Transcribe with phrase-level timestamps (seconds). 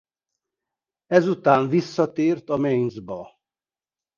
[1.05, 3.29] Ezután visszatért a Mainzba.